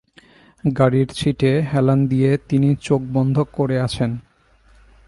[0.63, 4.11] গাড়ির সীটে হেলান দিয়ে তিনি চোখ বন্ধ করে আছেন।